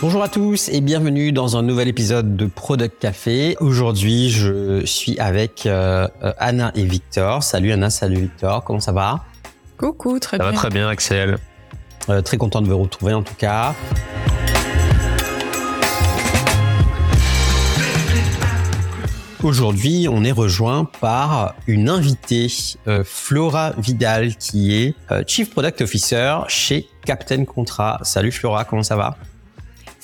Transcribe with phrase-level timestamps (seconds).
[0.00, 3.56] Bonjour à tous et bienvenue dans un nouvel épisode de Product Café.
[3.60, 6.06] Aujourd'hui, je suis avec euh,
[6.38, 7.42] Anna et Victor.
[7.42, 9.24] Salut Anna, salut Victor, comment ça va?
[9.76, 10.52] Coucou, très Ça bien.
[10.52, 11.38] va très bien, Axel.
[12.08, 13.74] Euh, Très content de vous retrouver en tout cas.
[19.42, 22.48] Aujourd'hui, on est rejoint par une invitée,
[22.88, 28.00] euh, Flora Vidal, qui est euh, Chief Product Officer chez Captain Contrat.
[28.02, 29.16] Salut Flora, comment ça va?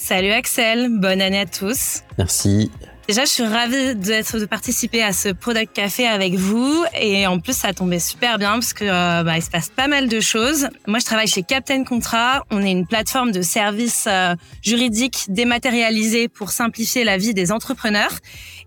[0.06, 2.02] Salut Axel, bonne année à tous.
[2.18, 2.70] Merci.
[3.08, 7.40] Déjà, je suis ravie d'être de participer à ce Product Café avec vous et en
[7.40, 10.20] plus ça tombait super bien parce que euh, bah, il se passe pas mal de
[10.20, 10.68] choses.
[10.86, 12.44] Moi, je travaille chez Captain Contrat.
[12.50, 18.12] On est une plateforme de services euh, juridiques dématérialisés pour simplifier la vie des entrepreneurs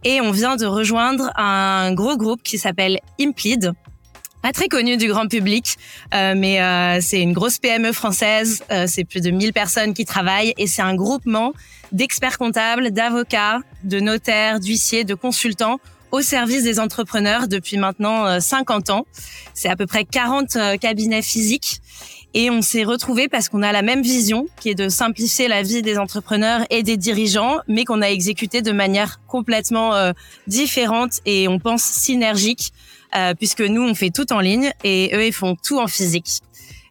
[0.03, 3.73] et on vient de rejoindre un gros groupe qui s'appelle Implid.
[4.47, 5.75] Pas très connu du grand public,
[6.13, 8.63] euh, mais euh, c'est une grosse PME française.
[8.71, 11.51] Euh, c'est plus de 1000 personnes qui travaillent et c'est un groupement
[11.91, 18.39] d'experts comptables, d'avocats, de notaires, d'huissiers, de consultants au service des entrepreneurs depuis maintenant euh,
[18.39, 19.05] 50 ans.
[19.53, 21.81] C'est à peu près 40 euh, cabinets physiques
[22.33, 25.63] et on s'est retrouvés parce qu'on a la même vision qui est de simplifier la
[25.63, 30.11] vie des entrepreneurs et des dirigeants, mais qu'on a exécuté de manière complètement euh,
[30.45, 32.71] différente et on pense synergique
[33.15, 36.41] euh, puisque nous on fait tout en ligne et eux ils font tout en physique.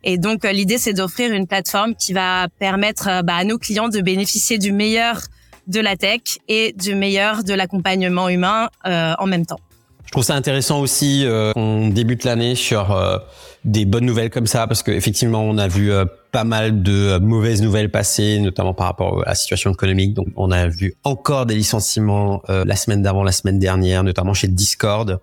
[0.04, 3.58] Et donc euh, l'idée c'est d'offrir une plateforme qui va permettre euh, bah, à nos
[3.58, 5.20] clients de bénéficier du meilleur
[5.66, 9.60] de la tech et du meilleur de l'accompagnement humain euh, en même temps.
[10.04, 13.18] Je trouve ça intéressant aussi euh, qu'on débute l'année sur euh,
[13.64, 15.90] des bonnes nouvelles comme ça, parce qu'effectivement, on a vu
[16.30, 20.14] pas mal de mauvaises nouvelles passer, notamment par rapport à la situation économique.
[20.14, 24.46] Donc, on a vu encore des licenciements la semaine d'avant, la semaine dernière, notamment chez
[24.46, 25.18] Discord.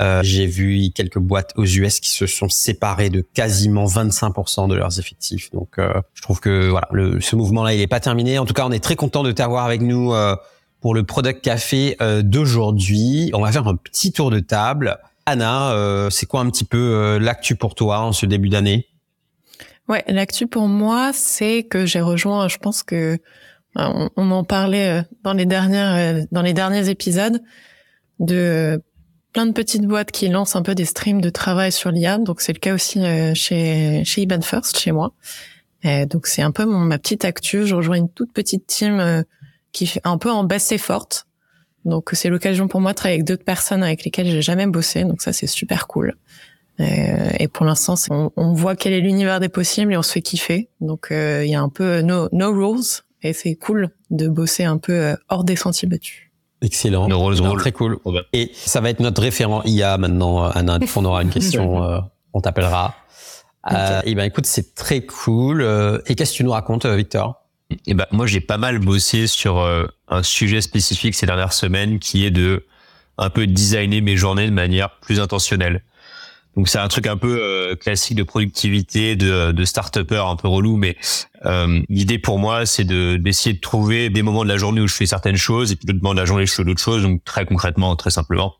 [0.00, 4.74] Euh, J'ai vu quelques boîtes aux US qui se sont séparées de quasiment 25% de
[4.74, 5.50] leurs effectifs.
[5.52, 8.38] Donc, euh, je trouve que voilà, le, ce mouvement-là, il est pas terminé.
[8.38, 10.12] En tout cas, on est très content de t'avoir avec nous.
[10.12, 10.36] Euh,
[10.82, 13.30] pour le Product Café euh, d'aujourd'hui.
[13.34, 14.98] On va faire un petit tour de table.
[15.24, 18.86] Anna, euh, c'est quoi un petit peu l'actu pour toi en ce début d'année?
[19.88, 23.18] Ouais, l'actu pour moi, c'est que j'ai rejoint, je pense que
[23.74, 27.42] on, on en parlait dans les dernières dans les derniers épisodes
[28.20, 28.80] de
[29.36, 32.16] plein de petites boîtes qui lancent un peu des streams de travail sur l'IA.
[32.16, 35.12] Donc c'est le cas aussi euh, chez chez Iban First chez moi.
[35.82, 37.66] Et donc c'est un peu mon, ma petite actu.
[37.66, 39.22] Je rejoins une toute petite team euh,
[39.72, 41.26] qui fait un peu en baisse et forte.
[41.84, 45.04] Donc c'est l'occasion pour moi de travailler avec d'autres personnes avec lesquelles j'ai jamais bossé.
[45.04, 46.16] Donc ça c'est super cool.
[46.80, 50.12] Euh, et pour l'instant, on, on voit quel est l'univers des possibles et on se
[50.12, 50.70] fait kiffer.
[50.80, 54.64] Donc euh, il y a un peu no, no rules et c'est cool de bosser
[54.64, 56.25] un peu euh, hors des sentiers battus.
[56.62, 57.08] Excellent.
[57.08, 57.56] No.
[57.58, 57.98] Très cool.
[58.04, 60.78] On Et ça va être notre référent IA maintenant, euh, Anna.
[60.78, 61.98] Dès qu'on aura une question, euh,
[62.32, 62.94] on t'appellera.
[63.72, 65.60] Euh, et ben écoute, c'est très cool.
[65.60, 67.42] Euh, et qu'est-ce que tu nous racontes, euh, Victor?
[67.86, 71.98] Et ben, moi, j'ai pas mal bossé sur euh, un sujet spécifique ces dernières semaines
[71.98, 72.64] qui est de
[73.18, 75.82] un peu designer mes journées de manière plus intentionnelle.
[76.56, 80.48] Donc, c'est un truc un peu euh, classique de productivité, de, de start-upper un peu
[80.48, 80.96] relou, mais
[81.44, 84.88] euh, l'idée pour moi, c'est de d'essayer de trouver des moments de la journée où
[84.88, 86.82] je fais certaines choses et puis d'autres moments de la journée où je fais d'autres
[86.82, 87.02] choses.
[87.02, 88.54] Donc, très concrètement, très simplement,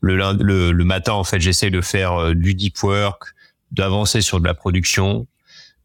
[0.00, 3.22] le, le, le matin, en fait, j'essaie de faire euh, du deep work,
[3.72, 5.26] d'avancer sur de la production,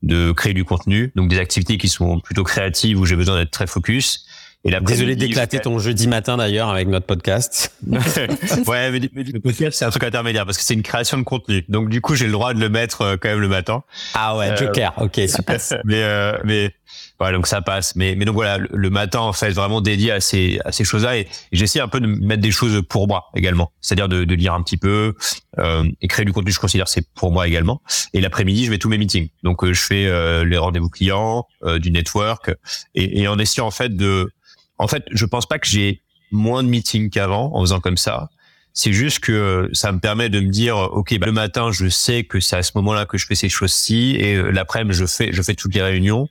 [0.04, 3.52] de créer du contenu, donc des activités qui sont plutôt créatives où j'ai besoin d'être
[3.52, 4.26] très focus.
[4.68, 7.72] Et Désolé d'éclater ton jeudi matin d'ailleurs avec notre podcast.
[7.88, 11.24] ouais, mais, mais le podcast c'est un truc intermédiaire parce que c'est une création de
[11.24, 11.64] contenu.
[11.70, 13.84] Donc du coup, j'ai le droit de le mettre euh, quand même le matin.
[14.16, 14.94] Ah ouais, Euh, Joker.
[14.98, 15.60] Ok, super.
[15.86, 16.74] mais euh, mais
[17.20, 17.96] voilà, donc ça passe.
[17.96, 20.84] Mais mais donc voilà, le, le matin en fait vraiment dédié à ces à ces
[20.84, 24.24] choses-là et, et j'essaie un peu de mettre des choses pour moi également, c'est-à-dire de,
[24.24, 25.14] de lire un petit peu
[25.60, 26.52] euh, et créer du contenu.
[26.52, 27.82] Je considère que c'est pour moi également.
[28.14, 29.30] Et l'après-midi, je vais tous mes meetings.
[29.44, 32.52] Donc euh, je fais euh, les rendez-vous clients, euh, du network
[32.96, 34.32] et, et en essayant en fait de
[34.78, 38.30] en fait, je pense pas que j'ai moins de meetings qu'avant en faisant comme ça.
[38.74, 42.26] C'est juste que ça me permet de me dire, ok, bah, le matin, je sais
[42.26, 45.32] que c'est à ce moment-là que je fais ces choses-ci, et euh, l'après-midi, je fais,
[45.32, 46.28] je fais toutes les réunions.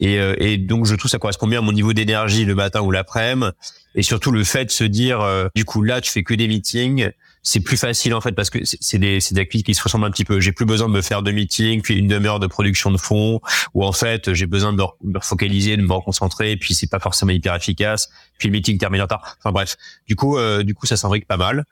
[0.00, 2.80] Et, euh, et donc, je trouve ça correspond bien à mon niveau d'énergie le matin
[2.80, 3.50] ou l'après-midi.
[3.94, 6.48] Et surtout, le fait de se dire, euh, du coup, là, tu fais que des
[6.48, 7.10] meetings,
[7.44, 10.06] c'est plus facile en fait parce que c'est des, c'est des activités qui se ressemblent
[10.06, 10.40] un petit peu.
[10.40, 13.40] J'ai plus besoin de me faire deux meetings, puis une demi-heure de production de fond,
[13.74, 17.32] où en fait j'ai besoin de me, focaliser, de me reconcentrer, puis c'est pas forcément
[17.32, 18.08] hyper efficace.
[18.38, 19.06] Puis le meeting termine en.
[19.10, 19.76] Enfin bref,
[20.08, 21.64] du coup, euh, du coup ça s'imbrique pas mal.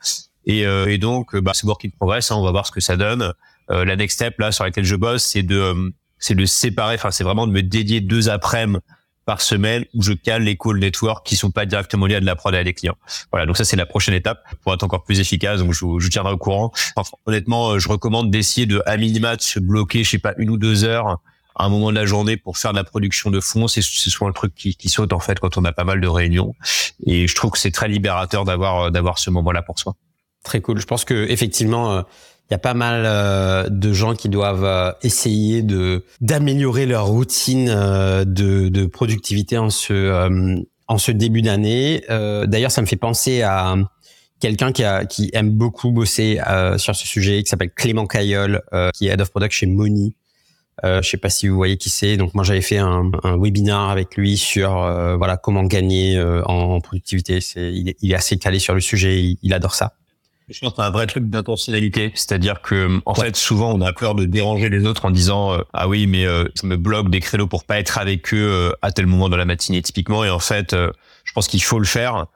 [0.44, 2.30] Et, euh, et donc, euh, bah, c'est work in progress.
[2.30, 3.32] Hein, on va voir ce que ça donne.
[3.70, 6.96] Euh, la next step là sur laquelle je bosse, c'est de euh, c'est de séparer.
[6.96, 8.80] Enfin, c'est vraiment de me dédier deux après-midi
[9.24, 12.26] par semaine où je cale les calls network qui sont pas directement liés à de
[12.26, 12.96] la prod à des clients.
[13.30, 15.60] Voilà, donc ça c'est la prochaine étape pour être encore plus efficace.
[15.60, 16.72] Donc je, je tiendrai au courant.
[17.26, 20.50] Honnêtement, euh, je recommande d'essayer de à minima de se bloquer, je sais pas, une
[20.50, 21.18] ou deux heures
[21.56, 24.34] un moment de la journée pour faire de la production de fond, c'est souvent le
[24.34, 26.54] truc qui, qui, saute en fait quand on a pas mal de réunions.
[27.04, 29.94] Et je trouve que c'est très libérateur d'avoir d'avoir ce moment-là pour soi.
[30.44, 30.80] Très cool.
[30.80, 32.02] Je pense que effectivement, euh,
[32.52, 37.66] y a pas mal euh, de gens qui doivent euh, essayer de d'améliorer leur routine
[37.66, 42.04] de, de productivité en ce en ce début d'année.
[42.08, 43.76] D'ailleurs, ça me fait penser à
[44.40, 46.38] quelqu'un qui, qui aime beaucoup bosser
[46.76, 48.62] sur ce sujet, qui s'appelle Clément Caillol,
[48.94, 50.14] qui est head of product chez Moni.
[50.84, 52.16] Euh, je sais pas si vous voyez qui c'est.
[52.16, 56.42] Donc moi j'avais fait un, un webinaire avec lui sur euh, voilà comment gagner euh,
[56.44, 57.38] en, productivité.
[57.56, 59.36] Il, est, assez calé sur le sujet.
[59.42, 59.94] Il, adore ça.
[60.52, 64.14] Je pense que un vrai truc d'intentionnalité, c'est-à-dire que en fait souvent on a peur
[64.14, 67.64] de déranger les autres en disant ah oui mais je me bloque des créneaux pour
[67.64, 70.74] pas être avec eux à tel moment dans la matinée typiquement et en fait
[71.24, 72.26] je pense qu'il faut le faire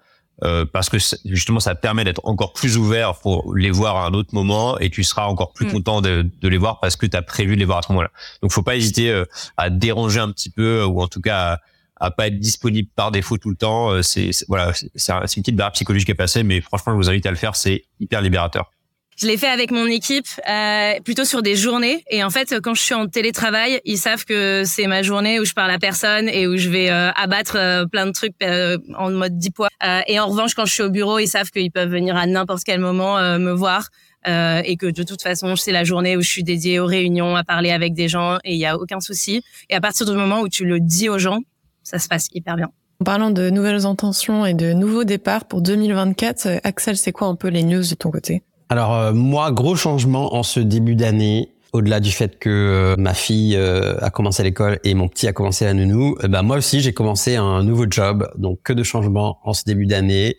[0.44, 4.12] euh, parce que justement ça permet d'être encore plus ouvert pour les voir à un
[4.12, 5.72] autre moment et tu seras encore plus mm.
[5.72, 7.92] content de, de, les voir parce que tu as prévu de les voir à ce
[7.92, 8.10] moment-là.
[8.42, 9.24] Donc faut pas hésiter euh,
[9.56, 11.60] à déranger un petit peu ou en tout cas à,
[11.98, 13.90] à pas être disponible par défaut tout le temps.
[13.90, 17.26] Euh, c'est voilà, c'est une petite barre psychologique à passer, mais franchement je vous invite
[17.26, 18.70] à le faire, c'est hyper libérateur.
[19.18, 22.04] Je l'ai fait avec mon équipe, euh, plutôt sur des journées.
[22.10, 25.46] Et en fait, quand je suis en télétravail, ils savent que c'est ma journée où
[25.46, 29.38] je parle à personne et où je vais euh, abattre plein de trucs en mode
[29.38, 29.70] 10 poids.
[30.06, 32.62] et en revanche, quand je suis au bureau, ils savent qu'ils peuvent venir à n'importe
[32.64, 33.88] quel moment me voir.
[34.26, 37.42] et que de toute façon, c'est la journée où je suis dédiée aux réunions, à
[37.42, 39.42] parler avec des gens et il y a aucun souci.
[39.70, 41.40] Et à partir du moment où tu le dis aux gens,
[41.86, 42.70] ça se passe hyper bien.
[43.00, 47.36] En parlant de nouvelles intentions et de nouveaux départs pour 2024, Axel, c'est quoi un
[47.36, 48.42] peu les news de ton côté?
[48.68, 51.52] Alors euh, moi, gros changement en ce début d'année.
[51.72, 55.32] Au-delà du fait que euh, ma fille euh, a commencé l'école et mon petit a
[55.32, 59.38] commencé la nounou, bah moi aussi j'ai commencé un nouveau job, donc que de changements
[59.44, 60.38] en ce début d'année.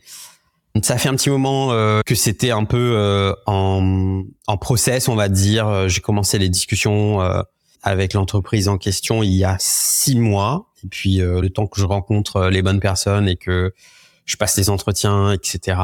[0.81, 1.69] Ça fait un petit moment
[2.05, 5.89] que c'était un peu en, en process, on va dire.
[5.89, 7.19] J'ai commencé les discussions
[7.83, 10.71] avec l'entreprise en question il y a six mois.
[10.83, 13.73] Et puis le temps que je rencontre les bonnes personnes et que
[14.27, 15.79] je passe les entretiens, etc.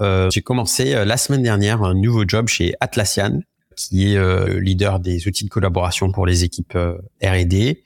[0.00, 3.40] Euh, j'ai commencé euh, la semaine dernière un nouveau job chez Atlassian,
[3.76, 7.84] qui est euh, leader des outils de collaboration pour les équipes euh, R&D.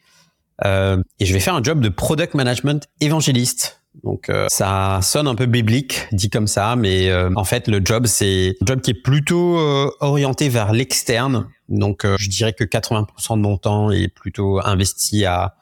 [0.65, 3.83] Euh, et je vais faire un job de product management évangéliste.
[4.05, 8.55] Donc ça sonne un peu biblique dit comme ça, mais en fait le job c'est
[8.63, 9.57] un job qui est plutôt
[10.01, 11.49] orienté vers l'externe.
[11.69, 15.57] Donc je dirais que 80% de mon temps est plutôt investi à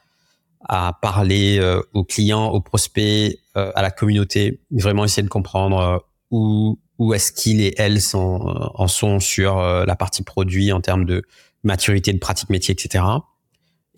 [0.67, 1.61] à parler
[1.93, 5.99] aux clients, aux prospects, euh, à la communauté, vraiment essayer de comprendre euh,
[6.33, 11.05] où où est-ce qu'ils et elles euh, en sont sur la partie produit en termes
[11.05, 11.23] de
[11.63, 13.05] maturité de pratique métier, etc.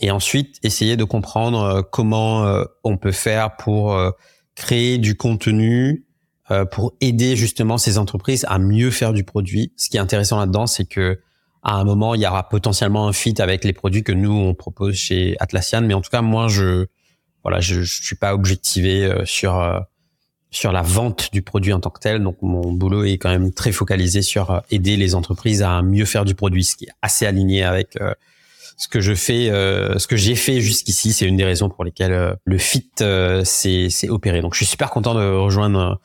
[0.00, 3.98] Et ensuite essayer de comprendre comment on peut faire pour
[4.54, 6.06] créer du contenu
[6.70, 9.72] pour aider justement ces entreprises à mieux faire du produit.
[9.76, 11.18] Ce qui est intéressant là-dedans, c'est que
[11.66, 14.54] à un moment, il y aura potentiellement un fit avec les produits que nous on
[14.54, 15.82] propose chez Atlassian.
[15.82, 16.86] Mais en tout cas, moi, je
[17.42, 19.80] voilà, je, suis pas objectivé euh, sur euh,
[20.52, 22.22] sur la vente du produit en tant que tel.
[22.22, 26.04] Donc mon boulot est quand même très focalisé sur euh, aider les entreprises à mieux
[26.04, 27.98] faire du produit, ce qui est assez aligné avec
[28.76, 31.12] ce que je fais, ce que j'ai fait jusqu'ici.
[31.12, 34.40] C'est une des raisons pour lesquelles le fit s'est opéré.
[34.42, 36.00] Donc je suis super content de rejoindre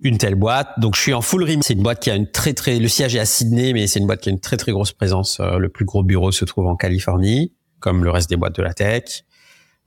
[0.00, 0.68] une telle boîte.
[0.78, 1.62] Donc je suis en full remote.
[1.62, 4.00] C'est une boîte qui a une très très le siège est à Sydney, mais c'est
[4.00, 5.40] une boîte qui a une très très grosse présence.
[5.40, 8.74] Le plus gros bureau se trouve en Californie, comme le reste des boîtes de la
[8.74, 9.24] tech.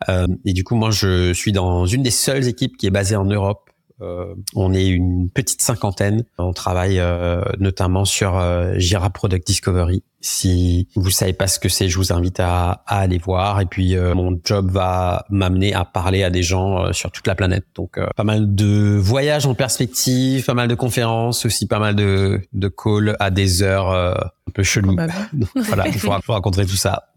[0.09, 3.15] Euh, et du coup, moi, je suis dans une des seules équipes qui est basée
[3.15, 3.69] en Europe.
[4.01, 6.25] Euh, on est une petite cinquantaine.
[6.37, 8.41] On travaille euh, notamment sur
[8.77, 10.03] Jira Product Discovery.
[10.27, 13.61] Si vous savez pas ce que c'est, je vous invite à, à aller voir.
[13.61, 17.65] Et puis mon job va m'amener à parler à des gens sur toute la planète.
[17.75, 22.41] Donc pas mal de voyages en perspective, pas mal de conférences, aussi pas mal de,
[22.53, 24.97] de calls à des heures un peu cheloues.
[25.55, 27.09] voilà, il faut raconter tout ça.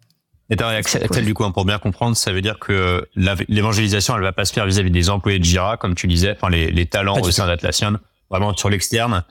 [0.50, 4.46] Et Axel, du coup, pour bien comprendre, ça veut dire que l'évangélisation, elle va pas
[4.46, 7.30] se faire vis-à-vis des employés de Jira, comme tu disais, enfin les, les talents au
[7.30, 7.94] sein d'Atlassian,
[8.30, 9.24] vraiment sur l'externe.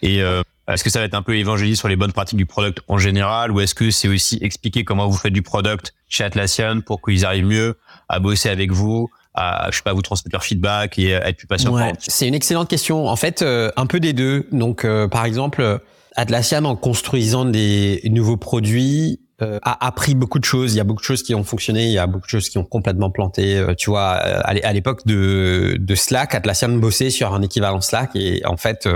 [0.00, 2.46] Et euh, est-ce que ça va être un peu évangéliser sur les bonnes pratiques du
[2.46, 6.24] product en général, ou est-ce que c'est aussi expliquer comment vous faites du product chez
[6.24, 7.78] Atlassian pour qu'ils arrivent mieux
[8.08, 11.36] à bosser avec vous, à je sais pas vous transmettre leur feedback et à être
[11.36, 13.08] plus patient ouais, C'est une excellente question.
[13.08, 14.46] En fait, euh, un peu des deux.
[14.52, 15.80] Donc, euh, par exemple,
[16.16, 20.74] Atlassian en construisant des nouveaux produits euh, a appris beaucoup de choses.
[20.74, 22.48] Il y a beaucoup de choses qui ont fonctionné, il y a beaucoup de choses
[22.48, 23.56] qui ont complètement planté.
[23.56, 28.14] Euh, tu vois, euh, à l'époque de, de Slack, Atlassian bossait sur un équivalent Slack
[28.14, 28.88] et en fait,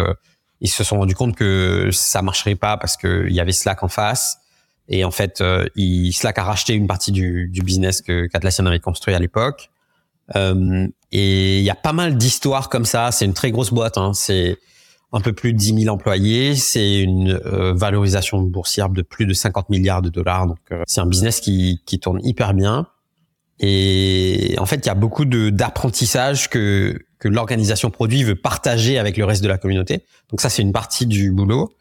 [0.60, 3.88] ils se sont rendus compte que ça marcherait pas parce qu'il y avait Slack en
[3.88, 4.38] face.
[4.88, 5.42] Et en fait,
[5.74, 9.70] il, Slack a racheté une partie du, business que qu'Atlassian avait construit à l'époque.
[10.34, 13.10] et il y a pas mal d'histoires comme ça.
[13.12, 13.98] C'est une très grosse boîte.
[13.98, 14.12] Hein.
[14.14, 14.56] C'est
[15.12, 16.54] un peu plus de 10 000 employés.
[16.54, 17.36] C'est une
[17.74, 20.46] valorisation boursière de plus de 50 milliards de dollars.
[20.46, 22.86] Donc, c'est un business qui, qui tourne hyper bien.
[23.58, 28.98] Et en fait, il y a beaucoup de d'apprentissage que que l'organisation produit veut partager
[28.98, 30.04] avec le reste de la communauté.
[30.30, 31.72] Donc ça, c'est une partie du boulot.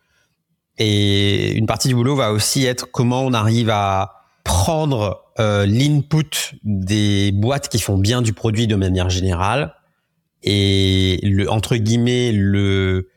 [0.78, 6.56] Et une partie du boulot va aussi être comment on arrive à prendre euh, l'input
[6.64, 9.74] des boîtes qui font bien du produit de manière générale
[10.44, 13.08] et le entre guillemets le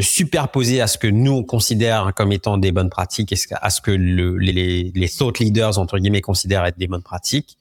[0.00, 3.80] superposer à ce que nous on considère comme étant des bonnes pratiques et à ce
[3.82, 7.58] que le, les, les thought leaders entre guillemets considèrent être des bonnes pratiques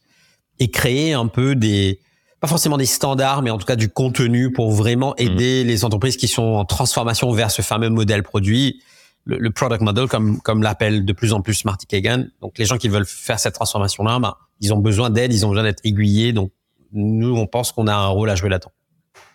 [0.60, 2.00] et créer un peu des
[2.42, 5.22] pas forcément des standards, mais en tout cas du contenu pour vraiment mmh.
[5.22, 8.82] aider les entreprises qui sont en transformation vers ce fameux modèle produit,
[9.26, 12.26] le, product model, comme comme l'appelle de plus en plus Marty Kagan.
[12.42, 15.50] Donc les gens qui veulent faire cette transformation-là, ben, ils ont besoin d'aide, ils ont
[15.50, 16.34] besoin d'être aiguillés.
[16.34, 16.52] Donc
[16.92, 18.72] nous, on pense qu'on a un rôle à jouer là-dedans.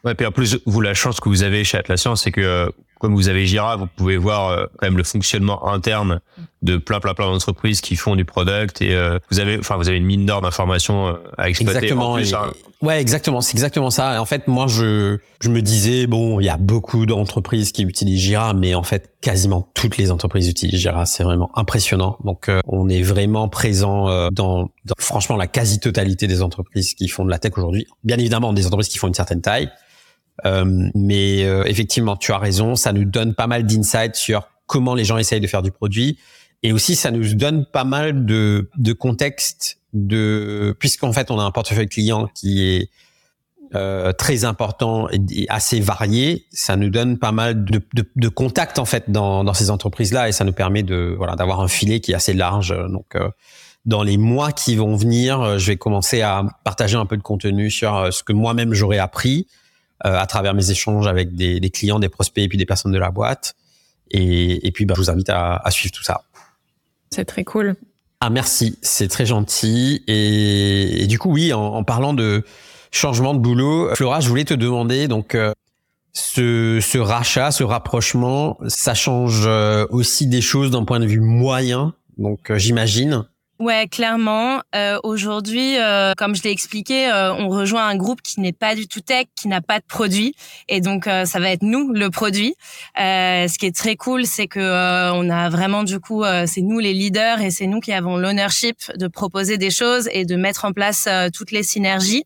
[0.05, 2.69] Ouais, puis en plus, vous, la chance que vous avez chez Atlassian, c'est que euh,
[2.99, 6.21] comme vous avez Jira, vous pouvez voir euh, quand même le fonctionnement interne
[6.63, 9.89] de plein plein plein d'entreprises qui font du product et euh, vous avez enfin vous
[9.89, 11.79] avez une mine d'or d'informations euh, à exploiter.
[11.79, 12.13] Exactement.
[12.13, 12.53] En plus, hein.
[12.83, 13.41] Ouais, exactement.
[13.41, 14.21] C'est exactement ça.
[14.21, 18.21] En fait, moi, je je me disais bon, il y a beaucoup d'entreprises qui utilisent
[18.21, 21.07] Jira, mais en fait, quasiment toutes les entreprises utilisent Jira.
[21.07, 22.19] C'est vraiment impressionnant.
[22.25, 27.31] Donc, on est vraiment présent dans, dans franchement la quasi-totalité des entreprises qui font de
[27.31, 27.87] la tech aujourd'hui.
[28.05, 29.96] Bien évidemment, des entreprises qui font une certaine taille euh,
[30.45, 35.05] mais euh, effectivement, tu as raison, ça nous donne pas mal d'insights sur comment les
[35.05, 36.19] gens essayent de faire du produit.
[36.63, 41.45] Et aussi, ça nous donne pas mal de, de contexte de, puisqu'en fait, on a
[41.45, 42.91] un portefeuille client qui est
[43.75, 48.79] euh, très important et, assez varié, ça nous donne pas mal de, de, de contacts
[48.79, 52.01] en fait dans, dans ces entreprises-là et ça nous permet de voilà d'avoir un filet
[52.01, 52.75] qui est assez large.
[52.91, 53.29] Donc, euh,
[53.85, 57.71] dans les mois qui vont venir, je vais commencer à partager un peu de contenu
[57.71, 59.66] sur ce que moi-même j'aurais appris, euh,
[60.01, 62.99] à travers mes échanges avec des, des, clients, des prospects et puis des personnes de
[62.99, 63.55] la boîte.
[64.11, 66.23] Et, et puis, bah, je vous invite à, à suivre tout ça.
[67.11, 67.77] C'est très cool.
[68.21, 70.03] Ah merci, c'est très gentil.
[70.07, 72.45] Et, et, du coup, oui, en, en, parlant de
[72.91, 75.53] changement de boulot, Flora, je voulais te demander donc euh,
[76.13, 81.21] ce, ce, rachat, ce rapprochement, ça change euh, aussi des choses d'un point de vue
[81.21, 81.95] moyen.
[82.17, 83.27] Donc j'imagine?
[83.59, 84.61] Ouais, clairement.
[84.75, 88.75] Euh, Aujourd'hui, euh, comme je l'ai expliqué, euh, on rejoint un groupe qui n'est pas
[88.75, 90.35] du tout tech, qui n'a pas de produit,
[90.69, 92.55] et donc euh, ça va être nous le produit.
[93.01, 96.81] Euh, ce qui est très cool, c'est que on a vraiment du coup, c'est nous
[96.81, 100.67] les leaders et c'est nous qui avons l'ownership de proposer des choses et de mettre
[100.67, 102.25] en place toutes les synergies.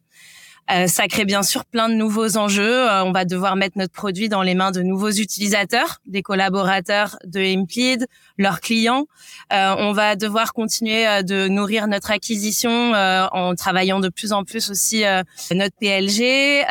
[0.71, 2.89] Euh, ça crée bien sûr plein de nouveaux enjeux.
[2.89, 7.17] Euh, on va devoir mettre notre produit dans les mains de nouveaux utilisateurs, des collaborateurs
[7.25, 8.07] de Implead,
[8.39, 9.07] leurs clients.
[9.53, 14.71] Euh, on va devoir continuer de nourrir notre acquisition en travaillant de plus en plus
[14.71, 15.05] aussi
[15.51, 16.65] notre PLG,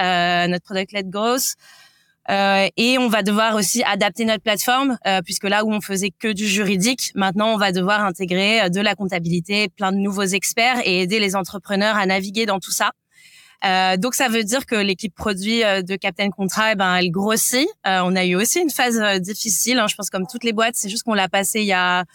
[0.47, 1.55] notre product-led growth.
[2.29, 6.11] Euh, et on va devoir aussi adapter notre plateforme, euh, puisque là où on faisait
[6.11, 10.81] que du juridique, maintenant on va devoir intégrer de la comptabilité, plein de nouveaux experts
[10.85, 12.91] et aider les entrepreneurs à naviguer dans tout ça.
[13.65, 17.11] Euh, donc ça veut dire que l'équipe produit euh, de Captain Contrat, eh ben elle
[17.11, 17.67] grossit.
[17.85, 20.53] Euh, on a eu aussi une phase euh, difficile, hein, je pense comme toutes les
[20.53, 20.75] boîtes.
[20.75, 22.05] C'est juste qu'on l'a passé il y a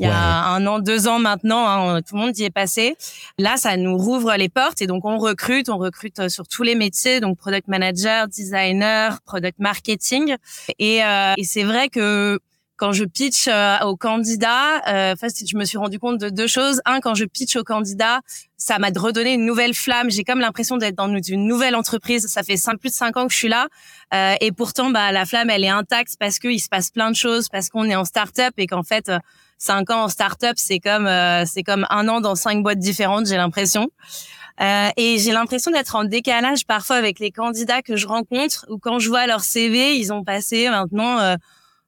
[0.00, 2.96] il y a un an, deux ans maintenant, hein, tout le monde y est passé.
[3.38, 6.74] Là, ça nous rouvre les portes et donc on recrute, on recrute sur tous les
[6.74, 10.34] métiers, donc product manager, designer, product marketing.
[10.80, 12.40] Et, et c'est vrai que
[12.76, 16.80] quand je pitch euh, aux candidats, euh, je me suis rendu compte de deux choses.
[16.84, 18.20] Un, quand je pitch aux candidats,
[18.56, 20.10] ça m'a redonné une nouvelle flamme.
[20.10, 22.26] J'ai comme l'impression d'être dans une nouvelle entreprise.
[22.26, 23.68] Ça fait plus de cinq ans que je suis là,
[24.12, 27.16] euh, et pourtant, bah, la flamme, elle est intacte parce qu'il se passe plein de
[27.16, 29.18] choses, parce qu'on est en start-up et qu'en fait, euh,
[29.58, 33.26] cinq ans en start-up, c'est comme euh, c'est comme un an dans cinq boîtes différentes.
[33.26, 33.88] J'ai l'impression.
[34.60, 38.78] Euh, et j'ai l'impression d'être en décalage parfois avec les candidats que je rencontre ou
[38.78, 41.36] quand je vois leur CV, ils ont passé maintenant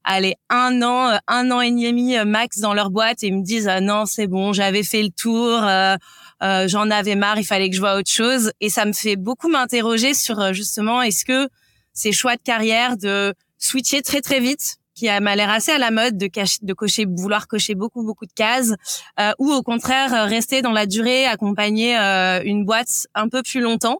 [0.06, 3.36] allez un an, euh, un an et demi euh, max dans leur boîte et ils
[3.36, 7.44] me disent ah non c'est bon, j'avais fait le tour, euh, j'en avais marre, il
[7.44, 8.52] fallait que je vois autre chose.
[8.60, 11.48] Et ça me fait beaucoup m'interroger sur justement est-ce que
[11.92, 15.90] ces choix de carrière de switcher très très vite qui m'a l'air assez à la
[15.90, 16.28] mode de,
[16.62, 18.72] de cocher, vouloir cocher beaucoup beaucoup de cases,
[19.20, 23.42] euh, ou au contraire euh, rester dans la durée, accompagner euh, une boîte un peu
[23.42, 23.98] plus longtemps.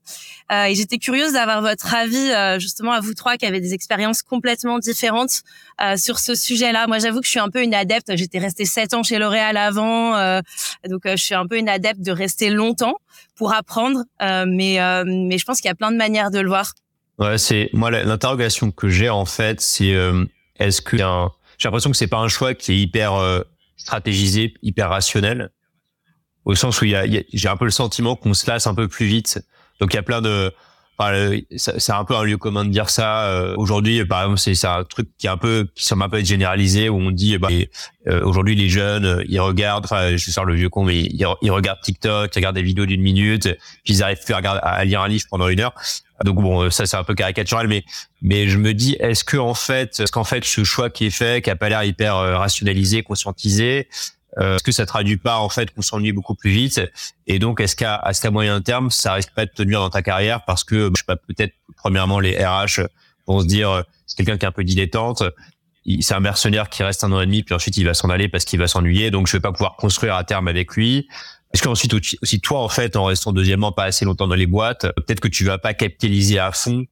[0.50, 3.74] Euh, et j'étais curieuse d'avoir votre avis euh, justement à vous trois qui avez des
[3.74, 5.42] expériences complètement différentes
[5.82, 6.86] euh, sur ce sujet-là.
[6.86, 8.16] Moi, j'avoue que je suis un peu une adepte.
[8.16, 10.12] J'étais restée sept ans chez L'Oréal avant,
[10.88, 12.96] donc je suis un peu une adepte de rester longtemps
[13.34, 14.04] pour apprendre.
[14.20, 16.72] mais mais je pense qu'il y a plein de manières de le voir.
[17.18, 19.94] Ouais, c'est moi l'interrogation que j'ai en fait, c'est
[20.58, 23.40] est-ce que j'ai l'impression que c'est pas un choix qui est hyper euh,
[23.76, 25.50] stratégisé, hyper rationnel,
[26.44, 28.74] au sens où il y a, j'ai un peu le sentiment qu'on se lasse un
[28.74, 29.40] peu plus vite.
[29.80, 30.52] Donc il y a plein de
[31.56, 33.24] c'est un peu un lieu commun de dire ça.
[33.26, 36.18] Euh, aujourd'hui, par exemple, c'est un truc qui est un peu qui semble un peu
[36.18, 37.48] être généralisé où on dit bah,
[38.06, 41.50] euh, aujourd'hui les jeunes euh, ils regardent, enfin je sors le vieux con, mais ils,
[41.50, 43.42] regardent TikTok, ils regardent des vidéos d'une minute,
[43.84, 45.74] puis ils arrivent regarder, à lire un livre pendant une heure.
[46.24, 47.84] Donc bon, ça c'est un peu caricatural, mais
[48.22, 51.10] mais je me dis, est-ce que en fait, est-ce qu'en fait ce choix qui est
[51.10, 53.88] fait, qui a pas l'air hyper rationalisé, conscientisé,
[54.38, 56.80] euh, est-ce que ça traduit pas en fait qu'on s'ennuie beaucoup plus vite?
[57.26, 60.02] Et donc est-ce qu'à à, moyen terme, ça risque pas de te nuire dans ta
[60.02, 62.82] carrière parce que je sais pas peut-être premièrement les RH
[63.26, 65.22] vont se dire c'est quelqu'un qui est un peu dilettante,
[66.00, 68.28] c'est un mercenaire qui reste un an et demi puis ensuite il va s'en aller
[68.28, 71.08] parce qu'il va s'ennuyer donc je vais pas pouvoir construire à terme avec lui.
[71.54, 74.82] Est-ce qu'ensuite aussi toi en fait en restant deuxièmement pas assez longtemps dans les boîtes,
[74.96, 76.84] peut-être que tu vas pas capitaliser à fond?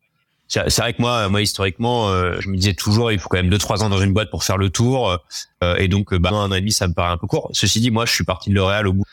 [0.47, 3.49] C'est vrai que moi, moi historiquement, euh, je me disais toujours, il faut quand même
[3.49, 5.19] deux trois ans dans une boîte pour faire le tour,
[5.63, 7.51] euh, et donc bah, un an et demi, ça me paraît un peu court.
[7.53, 9.05] Ceci dit, moi, je suis parti de L'Oréal au bout,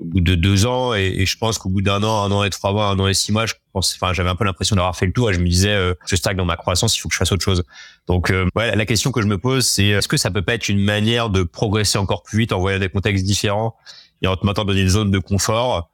[0.00, 2.50] au bout de deux ans, et, je pense qu'au bout d'un an, un an et
[2.50, 4.96] trois mois, un an et six mois, je pense, enfin, j'avais un peu l'impression d'avoir
[4.96, 7.08] fait le tour, et je me disais, euh, je stagne dans ma croissance, il faut
[7.08, 7.62] que je fasse autre chose.
[8.08, 10.68] Donc, ouais, la question que je me pose, c'est est-ce que ça peut pas être
[10.68, 13.76] une manière de progresser encore plus vite en voyant des contextes différents
[14.22, 15.88] et en te maintenant dans une zone de confort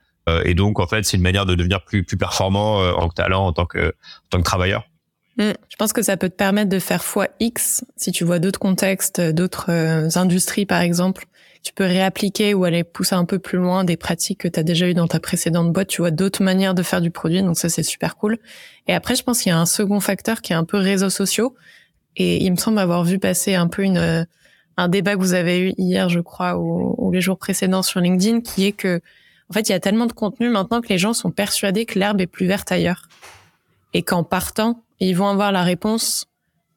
[0.45, 3.15] et donc en fait c'est une manière de devenir plus plus performant en tant que
[3.15, 4.85] talent en tant que en tant que travailleur
[5.39, 5.53] Mm.
[5.69, 8.59] Je pense que ça peut te permettre de faire fois X si tu vois d'autres
[8.59, 11.27] contextes, d'autres euh, industries par exemple.
[11.63, 14.63] Tu peux réappliquer ou aller pousser un peu plus loin des pratiques que tu as
[14.63, 15.89] déjà eues dans ta précédente boîte.
[15.89, 18.39] Tu vois d'autres manières de faire du produit, donc ça c'est super cool.
[18.87, 21.11] Et après, je pense qu'il y a un second facteur qui est un peu réseaux
[21.11, 21.55] sociaux.
[22.17, 24.25] Et il me semble avoir vu passer un peu une, euh,
[24.79, 28.01] un débat que vous avez eu hier, je crois, ou, ou les jours précédents sur
[28.01, 29.01] LinkedIn, qui est que,
[29.51, 31.99] en fait, il y a tellement de contenu maintenant que les gens sont persuadés que
[31.99, 33.09] l'herbe est plus verte ailleurs.
[33.93, 36.27] Et qu'en partant, ils vont avoir la réponse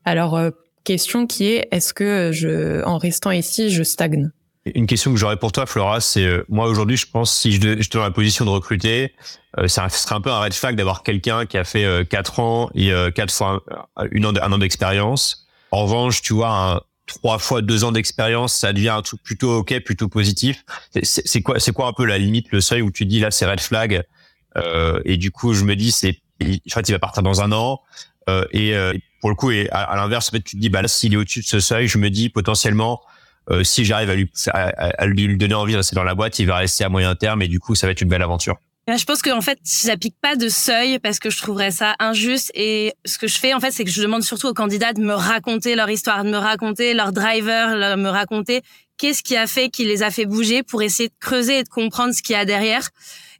[0.03, 0.49] à leur euh,
[0.83, 4.31] question qui est est-ce que je, en restant ici, je stagne?
[4.65, 7.81] Une question que j'aurais pour toi, Flora, c'est euh, moi aujourd'hui, je pense si je,
[7.81, 9.13] je dans la position de recruter,
[9.59, 12.39] euh, ça serait un peu un red flag d'avoir quelqu'un qui a fait euh, quatre
[12.39, 13.63] ans et quatre fois
[13.97, 14.05] an,
[14.41, 15.47] un an d'expérience.
[15.71, 19.57] En revanche, tu vois, un, trois fois deux ans d'expérience, ça devient un truc plutôt
[19.57, 20.63] ok, plutôt positif.
[21.03, 23.45] C'est quoi, c'est quoi un peu la limite, le seuil où tu dis là c'est
[23.45, 24.03] red flag
[25.05, 27.81] et du coup je me dis c'est en fait il va partir dans un an
[28.29, 31.17] euh, et euh, pour le coup, et à, l'inverse, tu te dis, bah s'il est
[31.17, 33.01] au-dessus de ce seuil, je me dis potentiellement,
[33.49, 36.47] euh, si j'arrive à lui, à, lui donner envie de rester dans la boîte, il
[36.47, 38.57] va rester à moyen terme et du coup, ça va être une belle aventure.
[38.87, 42.51] Je pense qu'en fait, j'applique pas de seuil parce que je trouverais ça injuste.
[42.55, 45.01] Et ce que je fais, en fait, c'est que je demande surtout aux candidats de
[45.01, 48.61] me raconter leur histoire, de me raconter leur driver, de me raconter
[48.97, 51.69] qu'est-ce qui a fait, qui les a fait bouger pour essayer de creuser et de
[51.69, 52.89] comprendre ce qu'il y a derrière.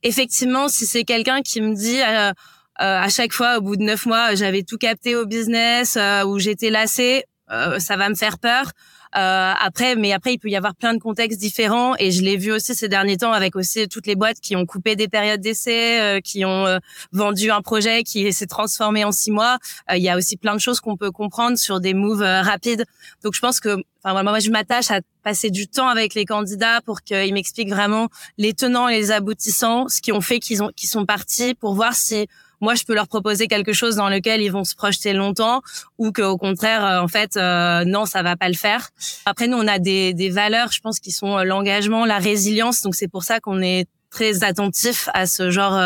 [0.03, 2.33] Effectivement, si c'est quelqu'un qui me dit, euh,
[2.77, 6.39] à chaque fois, au bout de neuf mois, j'avais tout capté au business, euh, où
[6.39, 7.25] j'étais lassée.
[7.51, 8.71] Euh, ça va me faire peur.
[9.15, 12.37] Euh, après, mais après, il peut y avoir plein de contextes différents et je l'ai
[12.37, 15.41] vu aussi ces derniers temps avec aussi toutes les boîtes qui ont coupé des périodes
[15.41, 16.79] d'essai, euh, qui ont euh,
[17.11, 19.57] vendu un projet qui s'est transformé en six mois.
[19.93, 22.85] Il y a aussi plein de choses qu'on peut comprendre sur des moves rapides.
[23.23, 26.81] Donc, je pense que, enfin, moi, je m'attache à passer du temps avec les candidats
[26.81, 30.69] pour qu'ils m'expliquent vraiment les tenants et les aboutissants, ce qui ont fait qu'ils ont,
[30.75, 32.27] qu'ils sont partis pour voir si
[32.61, 35.61] moi je peux leur proposer quelque chose dans lequel ils vont se projeter longtemps
[35.97, 38.89] ou qu'au contraire euh, en fait euh, non ça va pas le faire.
[39.25, 42.81] Après nous on a des, des valeurs je pense qui sont euh, l'engagement, la résilience
[42.81, 45.79] donc c'est pour ça qu'on est très attentif à ce genre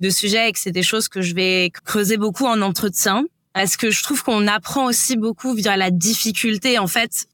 [0.00, 3.26] de sujet et que c'est des choses que je vais creuser beaucoup en entretien.
[3.52, 7.26] Parce que je trouve qu'on apprend aussi beaucoup via la difficulté en fait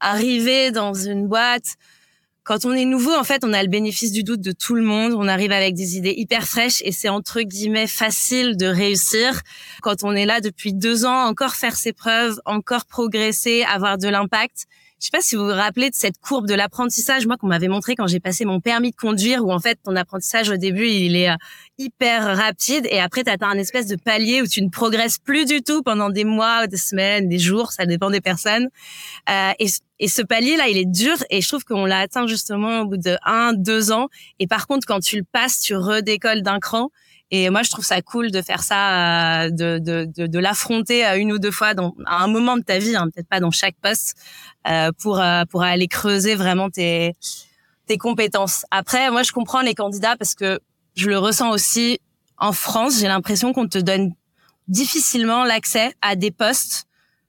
[0.00, 1.76] arriver dans une boîte
[2.48, 4.80] quand on est nouveau, en fait, on a le bénéfice du doute de tout le
[4.80, 5.12] monde.
[5.12, 9.42] On arrive avec des idées hyper fraîches et c'est entre guillemets facile de réussir.
[9.82, 14.08] Quand on est là depuis deux ans, encore faire ses preuves, encore progresser, avoir de
[14.08, 14.64] l'impact.
[15.00, 17.68] Je sais pas si vous vous rappelez de cette courbe de l'apprentissage, moi qu'on m'avait
[17.68, 20.88] montré quand j'ai passé mon permis de conduire, où en fait ton apprentissage au début
[20.88, 21.36] il est euh,
[21.78, 25.44] hyper rapide et après tu atteins un espèce de palier où tu ne progresses plus
[25.44, 28.66] du tout pendant des mois, des semaines, des jours, ça dépend des personnes.
[29.30, 29.68] Euh, et,
[30.00, 32.86] et ce palier là, il est dur et je trouve qu'on l'a atteint justement au
[32.86, 34.08] bout de un, deux ans.
[34.40, 36.90] Et par contre, quand tu le passes, tu redécolles d'un cran.
[37.30, 41.04] Et moi, je trouve ça cool de faire ça, euh, de, de, de, de l'affronter
[41.18, 43.50] une ou deux fois dans, à un moment de ta vie, hein, peut-être pas dans
[43.50, 44.16] chaque poste,
[44.66, 47.14] euh, pour, euh, pour aller creuser vraiment tes,
[47.86, 48.64] tes compétences.
[48.70, 50.58] Après, moi, je comprends les candidats parce que
[50.96, 52.00] je le ressens aussi
[52.38, 52.98] en France.
[52.98, 54.12] J'ai l'impression qu'on te donne
[54.68, 56.84] difficilement l'accès à des postes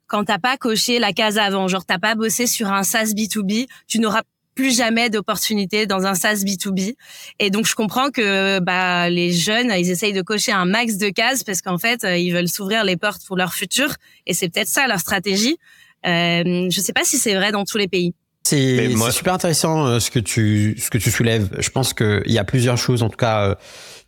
[0.08, 1.68] quand t'as pas coché la case avant.
[1.68, 4.24] Genre, t'as pas bossé sur un SaaS B2B, tu n'auras
[4.60, 6.96] plus jamais d'opportunités dans un SaaS B2B.
[7.40, 11.08] Et donc, je comprends que bah, les jeunes, ils essayent de cocher un max de
[11.08, 13.96] cases parce qu'en fait, euh, ils veulent s'ouvrir les portes pour leur futur.
[14.28, 15.58] Et c'est peut-être ça leur stratégie.
[16.06, 18.14] Euh, je sais pas si c'est vrai dans tous les pays.
[18.44, 21.50] C'est super intéressant euh, ce que tu ce que tu soulèves.
[21.60, 23.56] Je pense qu'il y a plusieurs choses, en tout cas, euh,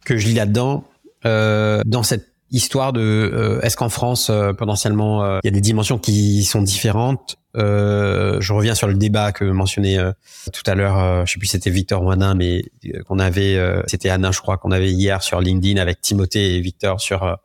[0.04, 0.84] que je lis là-dedans.
[1.26, 6.44] Euh, dans cette histoire de est-ce qu'en France potentiellement il y a des dimensions qui
[6.44, 7.38] sont différentes?
[7.58, 10.12] Euh, je reviens sur le débat que mentionnait euh,
[10.54, 13.20] tout à l'heure, euh, je sais plus si c'était Victor ou Anna, mais euh, qu'on
[13.20, 17.38] avait, c'était Anna, je crois, qu'on avait hier sur LinkedIn avec Timothée et Victor sur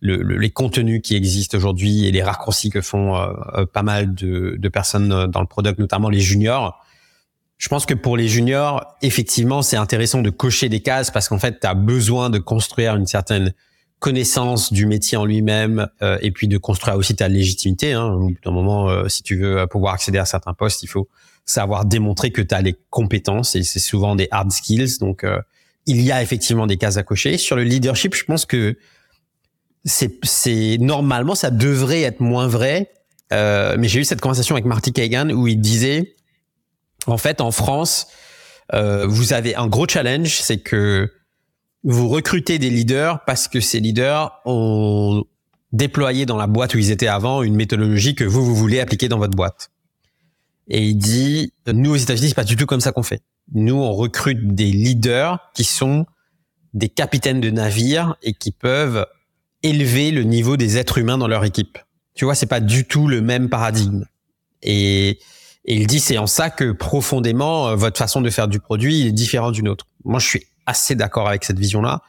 [0.00, 3.14] le, les contenus qui existent aujourd'hui et les raccourcis que font
[3.72, 6.80] pas mal de, de, personnes dans le product, notamment les juniors.
[7.56, 11.38] Je pense que pour les juniors, effectivement, c'est intéressant de cocher des cases parce qu'en
[11.38, 13.54] fait, tu as besoin de construire une certaine
[14.04, 17.94] connaissance du métier en lui-même euh, et puis de construire aussi ta légitimité.
[17.94, 18.28] Hein.
[18.44, 21.08] D'un moment, euh, si tu veux pouvoir accéder à certains postes, il faut
[21.46, 24.98] savoir démontrer que tu as les compétences et c'est souvent des hard skills.
[25.00, 25.40] Donc, euh,
[25.86, 27.38] il y a effectivement des cases à cocher.
[27.38, 28.76] Sur le leadership, je pense que
[29.86, 32.90] c'est, normalement ça devrait être moins vrai.
[33.30, 36.14] mais j'ai eu cette conversation avec Marty Kagan où il disait,
[37.06, 38.08] en fait, en France,
[38.70, 41.10] vous avez un gros challenge, c'est que
[41.84, 45.24] vous recrutez des leaders parce que ces leaders ont
[45.72, 49.08] déployé dans la boîte où ils étaient avant une méthodologie que vous, vous voulez appliquer
[49.08, 49.70] dans votre boîte.
[50.68, 53.20] Et il dit, nous aux États-Unis, c'est pas du tout comme ça qu'on fait.
[53.52, 56.06] Nous, on recrute des leaders qui sont
[56.72, 59.06] des capitaines de navires et qui peuvent
[59.62, 61.78] élever le niveau des êtres humains dans leur équipe.
[62.14, 64.06] Tu vois, c'est pas du tout le même paradigme.
[64.62, 65.18] Et,
[65.66, 69.06] et il dit, c'est en ça que profondément, euh, votre façon de faire du produit
[69.06, 69.86] est différente d'une autre.
[70.04, 72.02] Moi, je suis assez d'accord avec cette vision-là,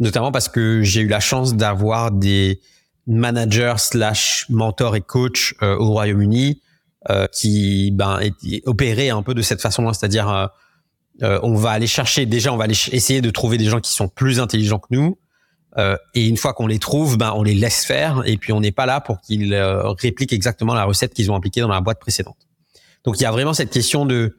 [0.00, 2.60] notamment parce que j'ai eu la chance d'avoir des
[3.06, 6.60] managers slash mentors et coachs euh, au Royaume-Uni
[7.10, 8.18] euh, qui ben
[8.64, 10.46] opéraient un peu de cette façon-là, c'est-à-dire euh,
[11.22, 13.92] euh, on va aller chercher déjà, on va aller essayer de trouver des gens qui
[13.92, 15.18] sont plus intelligents que nous.
[16.14, 18.72] et une fois qu'on les trouve, ben on les laisse faire et puis on n'est
[18.72, 19.54] pas là pour qu'ils
[20.00, 22.38] répliquent exactement la recette qu'ils ont appliquée dans la boîte précédente.
[23.04, 24.38] Donc il y a vraiment cette question de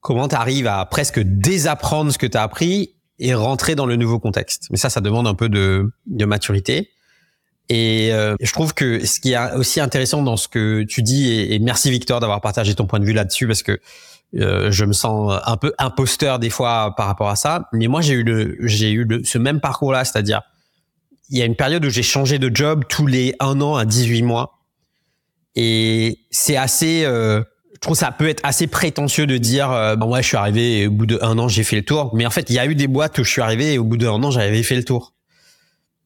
[0.00, 3.96] comment tu arrives à presque désapprendre ce que tu as appris et rentrer dans le
[3.96, 4.66] nouveau contexte.
[4.70, 6.90] Mais ça, ça demande un peu de, de maturité.
[7.68, 11.30] Et euh, je trouve que ce qui est aussi intéressant dans ce que tu dis,
[11.32, 13.80] et, merci Victor d'avoir partagé ton point de vue là-dessus, parce que
[14.36, 17.68] euh, je me sens un peu imposteur des fois par rapport à ça.
[17.72, 20.42] Mais moi, j'ai eu le, j'ai eu le, ce même parcours-là, c'est-à-dire
[21.30, 23.86] il y a une période où j'ai changé de job tous les un an à
[23.86, 24.58] 18 mois,
[25.54, 27.42] et c'est assez euh,
[27.84, 30.90] trouve ça peut être assez prétentieux de dire euh, ouais je suis arrivé et au
[30.90, 32.10] bout d'un an j'ai fait le tour.
[32.14, 33.84] Mais en fait il y a eu des boîtes où je suis arrivé et au
[33.84, 35.14] bout d'un an j'avais fait le tour.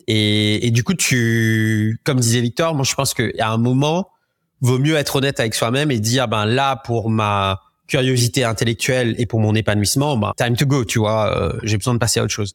[0.07, 4.11] Et, et, du coup tu comme disait Victor moi je pense y a un moment
[4.61, 9.27] vaut mieux être honnête avec soi-même et dire ben là pour ma curiosité intellectuelle et
[9.27, 12.25] pour mon épanouissement ben time to go tu vois euh, j'ai besoin de passer à
[12.25, 12.55] autre chose.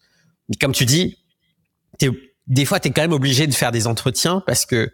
[0.59, 1.17] Comme tu dis
[2.47, 4.91] des fois tu es quand même obligé de faire des entretiens parce que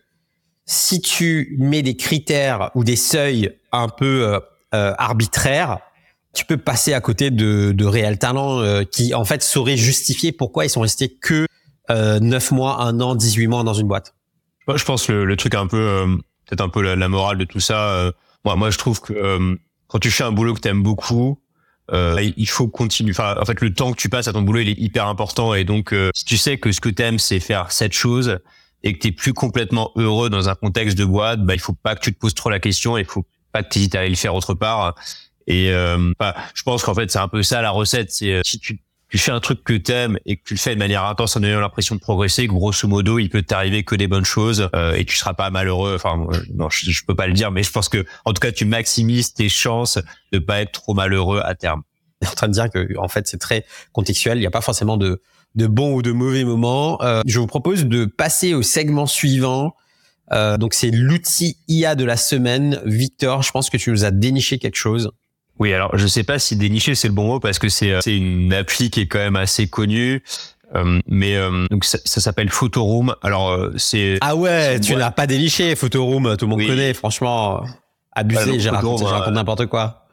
[0.69, 4.39] si tu mets des critères ou des seuils un peu euh,
[4.75, 5.79] euh, arbitraires,
[6.35, 10.65] tu peux passer à côté de, réels talents euh, qui en fait sauraient justifier pourquoi
[10.65, 11.47] ils sont restés que
[11.89, 14.13] euh, 9 mois, 1 an, 18 mois dans une boîte.
[14.67, 16.05] je pense le, le truc un peu
[16.45, 18.11] peut-être un peu la, morale de tout ça.
[18.45, 21.41] moi, moi, je trouve que quand tu fais un boulot que tu aimes beaucoup,
[21.91, 23.13] il faut continuer.
[23.19, 25.55] En fait, le temps que tu passes à ton boulot, il est hyper important.
[25.55, 28.37] Et donc, si tu sais que ce que tu aimes, c'est faire cette chose,
[28.83, 31.95] et que tu plus complètement heureux dans un contexte de boîte, bah il faut pas
[31.95, 34.09] que tu te poses trop la question, il faut pas que tu hésites à aller
[34.09, 34.95] le faire autre part.
[35.47, 38.41] Et euh, bah, je pense qu'en fait c'est un peu ça la recette, c'est euh,
[38.45, 41.03] si tu, tu fais un truc que t'aimes et que tu le fais de manière
[41.03, 44.69] intense en ayant l'impression de progresser, grosso modo, il peut t'arriver que des bonnes choses
[44.75, 45.95] euh, et tu seras pas malheureux.
[45.95, 48.51] Enfin, non, je, je, peux pas le dire, mais je pense que en tout cas,
[48.51, 49.97] tu maximises tes chances
[50.31, 51.81] de pas être trop malheureux à terme.
[52.27, 54.37] en train de dire que en fait c'est très contextuel.
[54.37, 55.21] Il n'y a pas forcément de
[55.59, 56.99] de bons ou de mauvais moments.
[57.03, 59.75] Euh, je vous propose de passer au segment suivant.
[60.31, 62.79] Euh, donc c'est l'outil IA de la semaine.
[62.85, 65.11] Victor, je pense que tu nous as déniché quelque chose.
[65.59, 68.15] Oui, alors je sais pas si dénicher c'est le bon mot parce que c'est c'est
[68.15, 70.23] une appli qui est quand même assez connue.
[70.75, 73.15] Euh, mais euh, donc ça, ça s'appelle Photoroom.
[73.21, 76.93] Alors euh, c'est ah ouais, tu l'as pas déniché Photoroom, tout le monde connaît.
[76.93, 77.63] Franchement,
[78.11, 78.59] abusé.
[78.59, 80.05] j'ai raconté, n'importe quoi.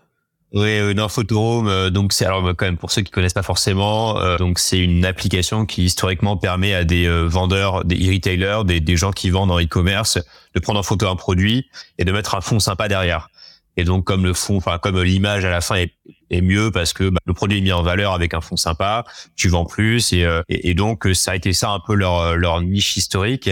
[0.53, 3.43] Oui, euh, non, Photoroom, euh, donc c'est alors quand même pour ceux qui connaissent pas
[3.43, 8.81] forcément, euh, donc c'est une application qui historiquement permet à des vendeurs, des e-retailers, des,
[8.81, 10.19] des, gens qui vendent en e-commerce,
[10.55, 13.29] de prendre en photo un produit et de mettre un fond sympa derrière.
[13.77, 15.93] Et donc comme le fond, enfin comme l'image à la fin est,
[16.31, 19.05] est mieux parce que bah, le produit est mis en valeur avec un fond sympa,
[19.35, 22.97] tu vends plus et, et, donc ça a été ça un peu leur leur niche
[22.97, 23.51] historique.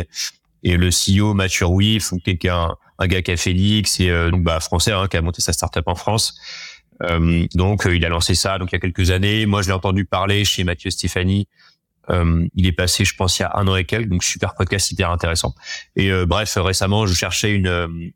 [0.63, 4.93] Et le CEO Mathieu Rouy, quelqu'un un gars qui a Félix et donc bah français
[4.93, 6.39] hein, qui a monté sa startup en France
[7.11, 9.47] euh, donc euh, il a lancé ça donc il y a quelques années.
[9.47, 11.49] Moi je l'ai entendu parler chez Mathieu Stéphanie.
[12.11, 14.55] Euh, il est passé, je pense, il y a un an et quelques, donc super
[14.55, 15.55] podcast hyper intéressant.
[15.97, 18.13] Et bref, récemment, je cherchais une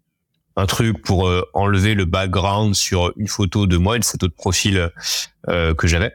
[0.56, 4.90] un truc pour enlever le background sur une photo de moi, une photo de profil
[5.46, 6.12] que j'avais.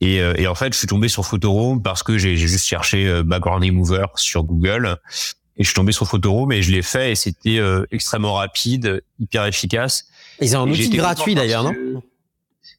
[0.00, 3.64] Et, et, en fait, je suis tombé sur Photoroom parce que j'ai juste cherché background
[3.64, 4.98] remover sur Google
[5.56, 9.46] et je suis tombé sur Photoroom et je l'ai fait et c'était extrêmement rapide, hyper
[9.46, 10.09] efficace.
[10.40, 11.74] Ils ont un outil gratuit d'ailleurs, non?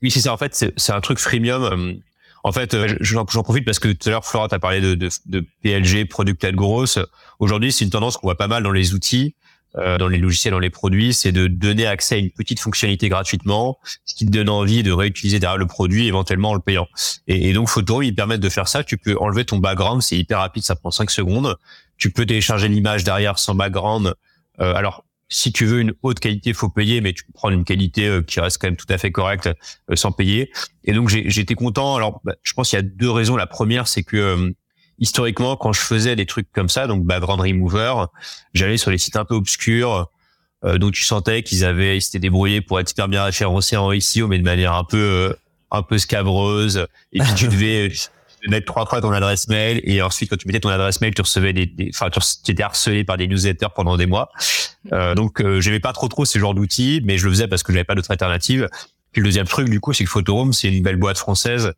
[0.02, 0.34] Oui, c'est ça.
[0.34, 2.00] En fait, c'est un truc freemium.
[2.44, 5.10] En fait, j'en profite parce que tout à l'heure, Flora, tu as parlé de, de,
[5.28, 6.98] de, PLG, Product Gross.
[7.40, 9.36] Aujourd'hui, c'est une tendance qu'on voit pas mal dans les outils.
[9.78, 13.08] Euh, dans les logiciels, dans les produits, c'est de donner accès à une petite fonctionnalité
[13.08, 16.88] gratuitement, ce qui te donne envie de réutiliser derrière le produit, éventuellement en le payant.
[17.28, 18.84] Et, et donc Photo, ils permettent de faire ça.
[18.84, 21.56] Tu peux enlever ton background, c'est hyper rapide, ça prend 5 secondes.
[21.98, 24.14] Tu peux télécharger l'image derrière sans background.
[24.60, 27.64] Euh, alors, si tu veux une haute qualité, faut payer, mais tu peux prendre une
[27.64, 30.52] qualité euh, qui reste quand même tout à fait correcte euh, sans payer.
[30.84, 31.96] Et donc j'étais content.
[31.96, 33.36] Alors, bah, je pense qu'il y a deux raisons.
[33.36, 34.54] La première, c'est que
[35.00, 38.06] historiquement, quand je faisais des trucs comme ça, donc background remover,
[38.54, 40.10] j'allais sur les sites un peu obscurs,
[40.64, 43.92] euh, dont tu sentais qu'ils avaient, ils s'étaient débrouillés pour être super bien référencés en
[44.00, 45.34] SEO, mais de manière un peu, euh,
[45.72, 46.86] un peu scabreuse.
[47.14, 47.92] Et puis tu devais
[48.50, 51.22] mettre trois fois ton adresse mail, et ensuite quand tu mettais ton adresse mail, tu
[51.22, 54.30] recevais des, enfin, tu étais harcelé par des newsletters pendant des mois.
[54.94, 57.64] Euh, donc euh, j'aimais pas trop trop ces genres d'outils, mais je le faisais parce
[57.64, 58.70] que j'avais pas d'autre alternative.
[59.12, 61.74] Puis le deuxième truc, du coup, c'est que Photoroom, c'est une belle boîte française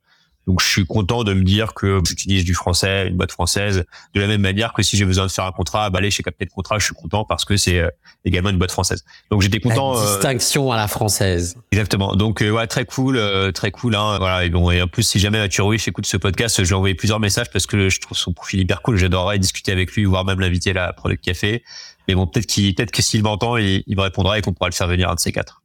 [0.47, 4.21] donc je suis content de me dire que j'utilise du français, une boîte française, de
[4.21, 6.45] la même manière que si j'ai besoin de faire un contrat, bah allez chez Captain
[6.45, 7.89] Contrat, je suis content parce que c'est euh,
[8.25, 9.05] également une boîte française.
[9.31, 9.93] Donc j'étais content.
[9.93, 11.55] La euh, distinction à la française.
[11.71, 12.15] Exactement.
[12.15, 13.19] Donc euh, ouais, très cool,
[13.53, 13.95] très cool.
[13.95, 14.43] Hein, voilà.
[14.43, 16.75] Et bon, et en plus, si jamais Mathieu Ruiff écoute ce podcast, je lui ai
[16.75, 18.97] envoyé plusieurs messages parce que je trouve son profil hyper cool.
[18.97, 21.63] J'adorerais discuter avec lui, voire même l'inviter à la Product Café.
[22.07, 24.69] Mais bon, peut-être qu'il, peut-être que s'il m'entend, il, il me répondra et qu'on pourra
[24.69, 25.62] le faire venir un de ces quatre.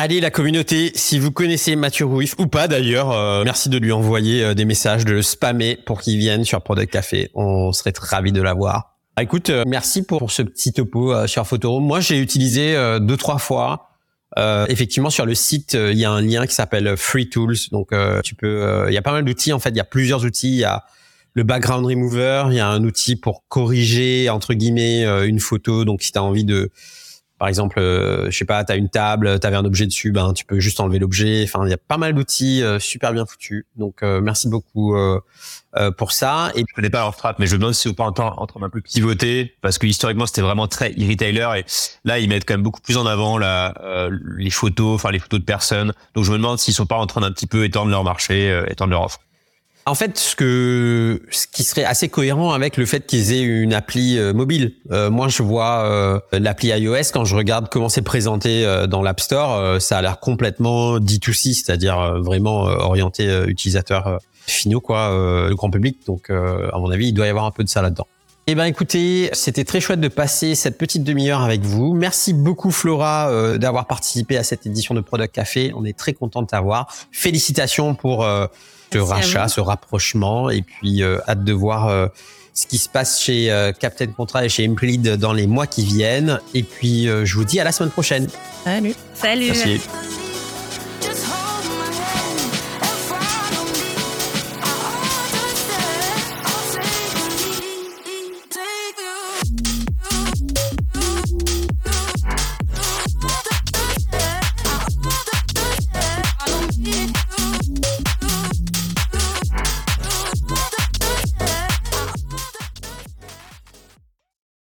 [0.00, 3.90] Allez la communauté, si vous connaissez Mathieu Rouif ou pas d'ailleurs, euh, merci de lui
[3.90, 7.32] envoyer euh, des messages, de le spammer pour qu'il vienne sur Product Café.
[7.34, 8.94] On serait ravis de l'avoir.
[9.16, 11.84] Ah, écoute, euh, merci pour ce petit topo sur Photoroom.
[11.84, 13.88] Moi, j'ai utilisé deux trois fois.
[14.68, 17.56] effectivement, sur le site, il y a un lien qui s'appelle Free Tools.
[17.72, 17.88] Donc,
[18.22, 18.84] tu peux.
[18.86, 19.52] Il y a pas mal d'outils.
[19.52, 20.50] En fait, il y a plusieurs outils.
[20.50, 20.84] Il y a
[21.34, 22.44] le background remover.
[22.50, 25.84] Il y a un outil pour corriger entre guillemets une photo.
[25.84, 26.70] Donc, si tu as envie de
[27.38, 30.10] par exemple, euh, je sais pas, tu as une table, tu avais un objet dessus,
[30.10, 31.44] ben tu peux juste enlever l'objet.
[31.44, 33.64] Enfin, il y a pas mal d'outils euh, super bien foutus.
[33.76, 34.96] Donc euh, merci beaucoup
[35.96, 36.50] pour ça.
[36.56, 38.46] Et je connais pas leur strat, mais je me demande si on peut en en
[38.46, 41.64] train un peu pivoter parce que historiquement c'était vraiment très e-retailer et
[42.04, 45.44] là ils mettent quand même beaucoup plus en avant les photos, enfin les photos de
[45.44, 45.92] personnes.
[46.14, 48.62] Donc je me demande s'ils sont pas en train d'un petit peu étendre leur marché,
[48.68, 49.20] étendre leur offre.
[49.88, 53.72] En fait, ce que ce qui serait assez cohérent avec le fait qu'ils aient une
[53.72, 54.74] appli euh, mobile.
[54.90, 59.20] Euh, moi, je vois euh, l'appli iOS quand je regarde comment c'est présenté dans l'App
[59.20, 65.10] Store, ça a l'air complètement D2C, c'est-à-dire vraiment orienté utilisateur finaux, quoi,
[65.48, 65.98] le grand public.
[66.06, 68.06] Donc, à mon avis, il doit y avoir un peu de ça là-dedans.
[68.46, 71.92] Eh ben écoutez, c'était très chouette de passer cette petite demi-heure avec vous.
[71.92, 75.72] Merci beaucoup Flora d'avoir participé à cette édition de Product Café.
[75.74, 76.92] On est très content de t'avoir.
[77.12, 78.26] Félicitations pour
[78.92, 82.06] ce rachat, ce rapprochement, et puis euh, hâte de voir euh,
[82.54, 85.84] ce qui se passe chez euh, Captain Contrat et chez Implead dans les mois qui
[85.84, 86.40] viennent.
[86.54, 88.28] Et puis je vous dis à la semaine prochaine.
[88.64, 88.94] Salut.
[89.14, 89.46] Salut.
[89.46, 89.80] Merci.